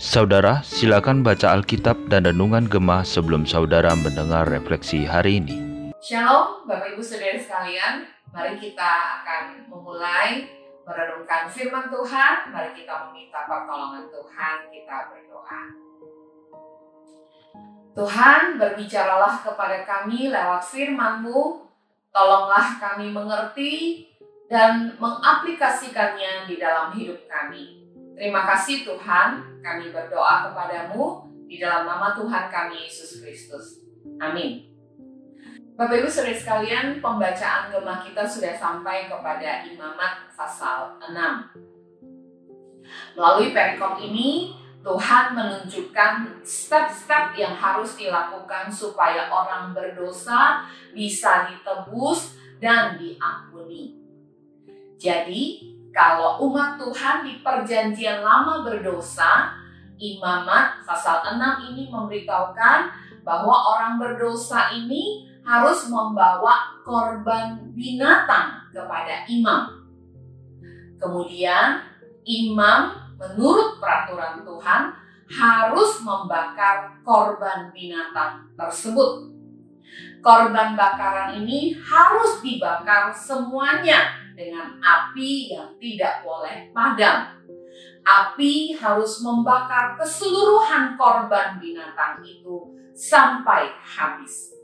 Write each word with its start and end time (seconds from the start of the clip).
Saudara, 0.00 0.64
silakan 0.64 1.20
baca 1.20 1.52
Alkitab 1.52 2.08
dan 2.08 2.24
Renungan 2.24 2.64
Gemah 2.64 3.04
sebelum 3.04 3.44
saudara 3.44 3.92
mendengar 3.92 4.48
refleksi 4.48 5.04
hari 5.04 5.44
ini. 5.44 5.60
Shalom, 6.00 6.64
Bapak 6.64 6.96
Ibu 6.96 7.04
Saudara 7.04 7.36
sekalian. 7.36 8.08
Mari 8.32 8.56
kita 8.56 9.20
akan 9.20 9.68
memulai 9.68 10.48
merenungkan 10.88 11.52
firman 11.52 11.92
Tuhan. 11.92 12.48
Mari 12.48 12.72
kita 12.72 13.12
meminta 13.12 13.44
pertolongan 13.44 14.08
Tuhan. 14.08 14.56
Kita 14.72 14.96
berdoa. 15.12 15.62
Tuhan, 17.92 18.56
berbicaralah 18.56 19.44
kepada 19.44 19.84
kami 19.84 20.32
lewat 20.32 20.64
firman-Mu. 20.64 21.68
Tolonglah 22.08 22.80
kami 22.80 23.12
mengerti 23.12 24.08
dan 24.50 24.98
mengaplikasikannya 24.98 26.50
di 26.50 26.58
dalam 26.58 26.90
hidup 26.90 27.22
kami. 27.30 27.86
Terima 28.18 28.42
kasih 28.50 28.82
Tuhan, 28.82 29.62
kami 29.62 29.94
berdoa 29.94 30.50
kepadamu 30.50 31.30
di 31.46 31.62
dalam 31.62 31.86
nama 31.86 32.10
Tuhan 32.18 32.50
kami 32.50 32.90
Yesus 32.90 33.22
Kristus. 33.22 33.78
Amin. 34.18 34.66
Bapak 35.78 36.02
Ibu 36.02 36.10
Saudara 36.10 36.36
sekalian, 36.36 37.00
pembacaan 37.00 37.72
gemah 37.72 38.04
kita 38.04 38.26
sudah 38.26 38.52
sampai 38.52 39.08
kepada 39.08 39.64
Imamat 39.64 40.28
pasal 40.34 40.98
6. 40.98 41.56
Melalui 43.16 43.54
perikop 43.54 43.96
ini, 44.02 44.52
Tuhan 44.82 45.32
menunjukkan 45.32 46.42
step-step 46.44 47.38
yang 47.38 47.54
harus 47.54 47.96
dilakukan 47.96 48.68
supaya 48.68 49.30
orang 49.30 49.72
berdosa 49.72 50.66
bisa 50.92 51.48
ditebus 51.48 52.36
dan 52.60 53.00
diampuni. 53.00 53.99
Jadi, 55.00 55.72
kalau 55.96 56.44
umat 56.44 56.76
Tuhan 56.76 57.24
di 57.24 57.40
perjanjian 57.40 58.20
lama 58.20 58.60
berdosa, 58.60 59.56
imamat 59.96 60.84
pasal 60.84 61.24
6 61.24 61.72
ini 61.72 61.88
memberitahukan 61.88 62.80
bahwa 63.24 63.56
orang 63.76 63.96
berdosa 63.96 64.76
ini 64.76 65.24
harus 65.40 65.88
membawa 65.88 66.76
korban 66.84 67.72
binatang 67.72 68.60
kepada 68.76 69.24
imam. 69.24 69.88
Kemudian 71.00 71.80
imam 72.28 72.92
menurut 73.16 73.80
peraturan 73.80 74.44
Tuhan 74.44 74.92
harus 75.32 76.04
membakar 76.04 77.00
korban 77.00 77.72
binatang 77.72 78.52
tersebut. 78.52 79.32
Korban 80.20 80.76
bakaran 80.76 81.40
ini 81.40 81.72
harus 81.80 82.44
dibakar 82.44 83.08
semuanya 83.08 84.19
dengan 84.40 84.80
api 84.80 85.52
yang 85.52 85.76
tidak 85.76 86.24
boleh 86.24 86.72
padam. 86.72 87.36
Api 88.00 88.72
harus 88.72 89.20
membakar 89.20 90.00
keseluruhan 90.00 90.96
korban 90.96 91.60
binatang 91.60 92.24
itu 92.24 92.72
sampai 92.96 93.68
habis. 93.84 94.56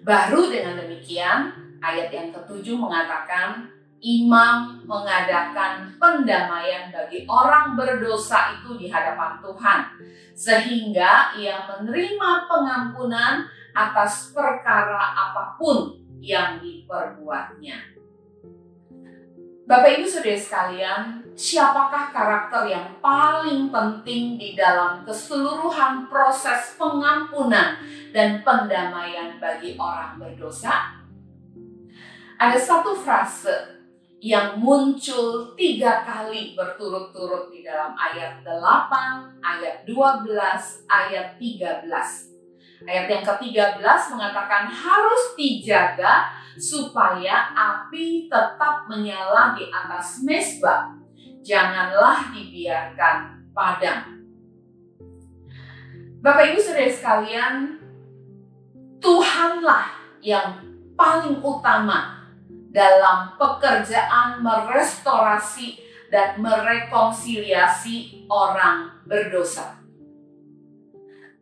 Baru 0.00 0.48
dengan 0.48 0.80
demikian, 0.80 1.52
ayat 1.84 2.08
yang 2.08 2.32
ketujuh 2.32 2.80
mengatakan, 2.80 3.68
imam 4.00 4.80
mengadakan 4.88 5.92
pendamaian 6.00 6.88
bagi 6.88 7.28
orang 7.28 7.76
berdosa 7.76 8.56
itu 8.56 8.80
di 8.80 8.88
hadapan 8.88 9.36
Tuhan, 9.44 9.80
sehingga 10.32 11.36
ia 11.36 11.68
menerima 11.68 12.30
pengampunan 12.48 13.44
atas 13.76 14.32
perkara 14.32 15.12
apa 15.12 15.60
pun 15.60 16.00
yang 16.22 16.62
diperbuatnya. 16.62 17.95
Bapak 19.66 19.98
Ibu 19.98 20.06
Saudara 20.06 20.38
sekalian, 20.38 21.26
siapakah 21.34 22.14
karakter 22.14 22.70
yang 22.70 22.86
paling 23.02 23.66
penting 23.66 24.38
di 24.38 24.54
dalam 24.54 25.02
keseluruhan 25.02 26.06
proses 26.06 26.78
pengampunan 26.78 27.74
dan 28.14 28.46
pendamaian 28.46 29.34
bagi 29.42 29.74
orang 29.74 30.22
berdosa? 30.22 31.02
Ada 32.38 32.54
satu 32.62 32.94
frase 32.94 33.82
yang 34.22 34.62
muncul 34.62 35.58
tiga 35.58 36.06
kali 36.06 36.54
berturut-turut 36.54 37.50
di 37.50 37.66
dalam 37.66 37.90
ayat 37.98 38.46
8, 38.46 39.42
ayat 39.42 39.82
12, 39.82 40.30
ayat 40.86 41.42
13. 41.42 42.35
Ayat 42.84 43.08
yang 43.08 43.24
ke-13 43.24 43.80
mengatakan 44.12 44.68
harus 44.68 45.32
dijaga 45.32 46.28
supaya 46.60 47.56
api 47.56 48.28
tetap 48.28 48.84
menyala 48.84 49.56
di 49.56 49.72
atas 49.72 50.20
mesbah. 50.20 50.92
Janganlah 51.40 52.36
dibiarkan 52.36 53.48
padam. 53.56 54.20
Bapak 56.20 56.52
Ibu 56.52 56.60
Saudara 56.60 56.92
sekalian, 56.92 57.54
Tuhanlah 59.00 59.86
yang 60.20 60.60
paling 60.98 61.40
utama 61.40 62.28
dalam 62.74 63.38
pekerjaan 63.40 64.44
merestorasi 64.44 65.80
dan 66.12 66.36
merekonsiliasi 66.42 68.26
orang 68.28 69.00
berdosa 69.06 69.85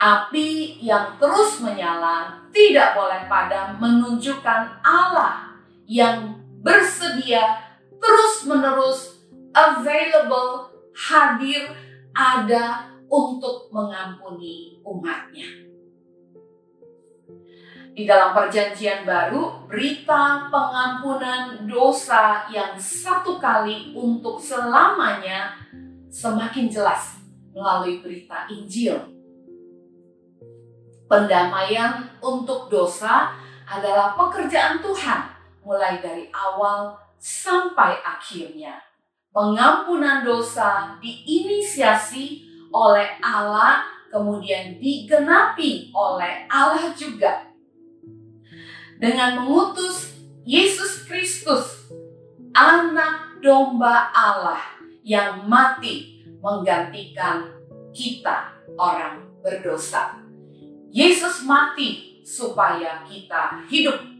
api 0.00 0.80
yang 0.80 1.20
terus 1.20 1.60
menyala 1.60 2.40
tidak 2.48 2.96
boleh 2.96 3.28
padam 3.28 3.76
menunjukkan 3.76 4.80
Allah 4.80 5.52
yang 5.84 6.40
bersedia 6.64 7.68
terus-menerus 8.00 9.28
available, 9.52 10.72
hadir, 10.96 11.76
ada 12.16 12.88
untuk 13.12 13.68
mengampuni 13.68 14.80
umatnya. 14.80 15.68
Di 17.90 18.08
dalam 18.08 18.32
perjanjian 18.32 19.04
baru, 19.04 19.68
berita 19.68 20.48
pengampunan 20.48 21.68
dosa 21.68 22.48
yang 22.48 22.72
satu 22.80 23.36
kali 23.36 23.92
untuk 23.92 24.40
selamanya 24.40 25.60
semakin 26.08 26.72
jelas 26.72 27.20
melalui 27.52 28.00
berita 28.00 28.48
Injil 28.48 29.19
Pendamaian 31.10 32.06
untuk 32.22 32.70
dosa 32.70 33.34
adalah 33.66 34.14
pekerjaan 34.14 34.78
Tuhan 34.78 35.26
mulai 35.66 35.98
dari 35.98 36.30
awal 36.30 36.94
sampai 37.18 37.98
akhirnya. 37.98 38.78
Pengampunan 39.34 40.22
dosa 40.22 40.94
diinisiasi 41.02 42.46
oleh 42.70 43.18
Allah 43.18 43.82
kemudian 44.06 44.78
digenapi 44.78 45.90
oleh 45.90 46.46
Allah 46.46 46.94
juga. 46.94 47.50
Dengan 49.02 49.42
mengutus 49.42 50.14
Yesus 50.46 51.10
Kristus, 51.10 51.90
anak 52.54 53.42
domba 53.42 54.14
Allah 54.14 54.62
yang 55.02 55.42
mati 55.50 56.22
menggantikan 56.38 57.50
kita 57.90 58.54
orang 58.78 59.26
berdosa. 59.42 60.29
Yesus 60.90 61.46
mati 61.46 62.18
supaya 62.26 63.06
kita 63.06 63.62
hidup. 63.70 64.10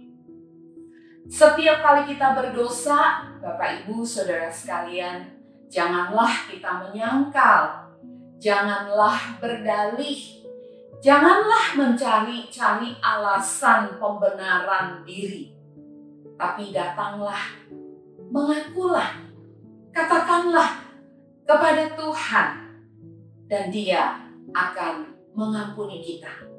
Setiap 1.26 1.82
kali 1.82 2.14
kita 2.14 2.34
berdosa, 2.34 3.26
Bapak 3.42 3.82
Ibu, 3.86 4.02
Saudara 4.02 4.50
sekalian, 4.50 5.30
janganlah 5.70 6.50
kita 6.50 6.86
menyangkal, 6.86 7.90
janganlah 8.38 9.38
berdalih, 9.38 10.18
janganlah 10.98 11.78
mencari-cari 11.78 12.98
alasan 12.98 13.94
pembenaran 13.98 15.06
diri. 15.06 15.54
Tapi 16.34 16.74
datanglah, 16.74 17.62
mengakulah, 18.30 19.22
katakanlah 19.90 20.82
kepada 21.46 21.94
Tuhan, 21.94 22.48
dan 23.46 23.70
Dia 23.70 24.18
akan 24.50 25.14
mengampuni 25.34 26.02
kita. 26.02 26.49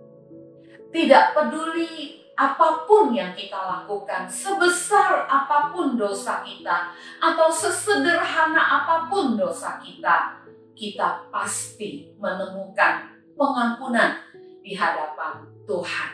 Tidak 0.92 1.26
peduli 1.32 2.22
apa 2.36 2.84
pun 2.90 3.14
yang 3.14 3.32
kita 3.38 3.56
lakukan, 3.56 4.26
sebesar 4.26 5.30
apa 5.30 5.72
pun 5.72 5.96
dosa 5.96 6.42
kita, 6.42 6.92
atau 7.22 7.48
sesederhana 7.54 8.60
apa 8.60 9.08
pun 9.08 9.38
dosa 9.38 9.78
kita, 9.80 10.42
kita 10.74 11.30
pasti 11.30 12.12
menemukan 12.18 13.14
pengampunan 13.38 14.18
di 14.66 14.74
hadapan 14.74 15.46
Tuhan. 15.70 16.12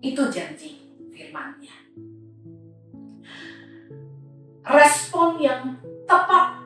Itu 0.00 0.32
janji 0.32 0.80
firman-Nya. 1.12 1.76
Respon 4.64 5.36
yang 5.36 5.76
tepat 6.08 6.64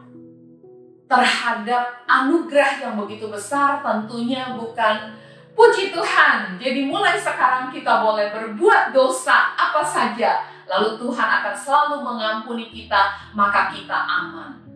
terhadap 1.11 2.07
anugerah 2.07 2.81
yang 2.81 2.95
begitu 2.99 3.27
besar 3.31 3.83
tentunya 3.83 4.55
bukan 4.55 5.15
Puji 5.55 5.95
Tuhan, 5.95 6.59
jadi 6.59 6.83
mulai 6.83 7.15
sekarang 7.15 7.71
kita 7.71 8.03
boleh 8.03 8.35
berbuat 8.35 8.91
dosa 8.91 9.55
apa 9.55 9.87
saja 9.87 10.43
lalu 10.67 10.99
Tuhan 10.99 11.29
akan 11.41 11.55
selalu 11.55 11.97
mengampuni 12.03 12.75
kita, 12.75 13.15
maka 13.39 13.71
kita 13.71 13.95
aman. 13.95 14.67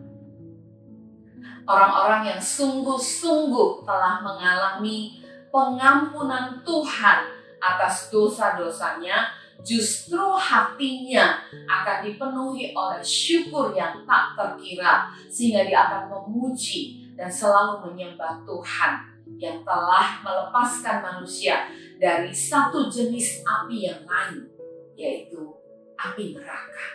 Orang-orang 1.67 2.33
yang 2.33 2.41
sungguh-sungguh 2.41 3.83
telah 3.83 4.23
mengalami 4.23 5.19
pengampunan 5.51 6.63
Tuhan 6.63 7.19
atas 7.59 8.09
dosa-dosanya, 8.09 9.35
justru 9.59 10.33
hatinya 10.39 11.43
akan 11.67 12.07
dipenuhi 12.07 12.71
oleh 12.71 13.03
syukur 13.03 13.75
yang 13.75 14.07
tak 14.07 14.33
terkira, 14.33 15.11
sehingga 15.27 15.67
dia 15.67 15.91
akan 15.91 16.07
memuji 16.07 17.11
dan 17.19 17.27
selalu 17.27 17.91
menyembah 17.91 18.41
Tuhan 18.47 19.18
yang 19.37 19.61
telah 19.61 20.23
melepaskan 20.25 21.03
manusia 21.03 21.69
dari 21.99 22.33
satu 22.33 22.89
jenis 22.89 23.43
api 23.45 23.85
yang 23.85 24.01
lain, 24.07 24.47
yaitu 24.95 25.53
api 25.99 26.33
neraka. 26.33 26.87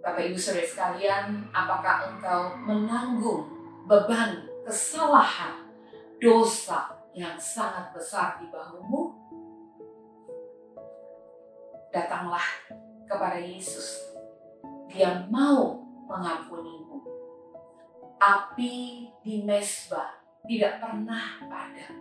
Bapak 0.00 0.32
Ibu 0.32 0.38
Saudara 0.38 0.64
sekalian, 0.64 1.26
apakah 1.52 2.08
engkau 2.08 2.56
menanggung 2.56 3.44
beban 3.84 4.48
kesalahan, 4.64 5.68
dosa 6.20 6.96
yang 7.12 7.36
sangat 7.36 7.92
besar 7.92 8.40
di 8.40 8.48
bahumu? 8.48 9.12
Datanglah 11.90 12.44
kepada 13.04 13.42
Yesus. 13.42 13.98
Dia 14.88 15.26
mau 15.28 15.82
mengampunimu. 16.06 17.02
Api 18.20 19.08
di 19.24 19.40
mesbah 19.48 20.20
tidak 20.44 20.76
pernah 20.84 21.40
padam 21.48 21.96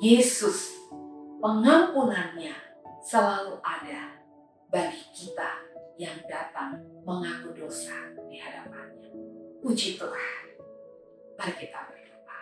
Yesus 0.00 0.80
pengampunannya 1.44 2.56
selalu 3.04 3.60
ada 3.60 4.16
bagi 4.72 5.04
kita 5.12 5.50
yang 6.00 6.16
datang 6.24 6.80
mengaku 7.04 7.52
dosa 7.52 7.92
di 8.24 8.40
hadapannya. 8.40 9.12
Puji 9.60 10.00
Tuhan. 10.00 10.44
Mari 11.36 11.54
kita 11.60 11.80
berdoa. 11.84 12.40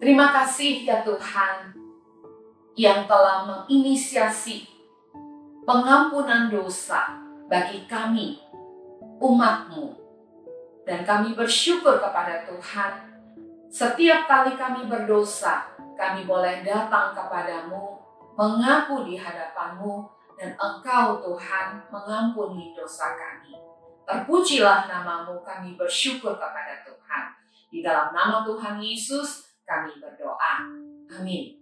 Terima 0.00 0.32
kasih 0.32 0.88
ya 0.88 1.04
Tuhan 1.04 1.76
yang 2.80 3.04
telah 3.04 3.44
menginisiasi 3.44 4.64
pengampunan 5.68 6.48
dosa 6.48 7.20
bagi 7.52 7.84
kami, 7.84 8.40
umatmu. 9.20 9.94
Dan 10.88 11.04
kami 11.06 11.36
bersyukur 11.36 12.00
kepada 12.00 12.48
Tuhan 12.48 13.10
setiap 13.70 14.26
kali 14.26 14.58
kami 14.58 14.90
berdosa, 14.90 15.62
kami 15.94 16.26
boleh 16.26 16.66
datang 16.66 17.14
kepadamu, 17.14 18.02
mengaku 18.34 19.06
di 19.06 19.14
hadapanmu, 19.14 20.10
dan 20.34 20.58
engkau 20.58 21.22
Tuhan 21.22 21.78
mengampuni 21.86 22.74
dosa 22.74 23.14
kami. 23.14 23.54
Terpujilah 24.02 24.90
namamu, 24.90 25.38
kami 25.46 25.78
bersyukur 25.78 26.34
kepada 26.34 26.82
Tuhan. 26.82 27.24
Di 27.70 27.78
dalam 27.78 28.10
nama 28.10 28.42
Tuhan 28.42 28.82
Yesus, 28.82 29.46
kami 29.62 30.02
berdoa. 30.02 30.66
Amin. 31.14 31.54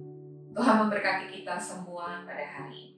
Tuhan 0.56 0.80
memberkati 0.80 1.28
kita 1.28 1.60
semua 1.60 2.24
pada 2.24 2.40
hari 2.40 2.72
ini. 2.72 2.97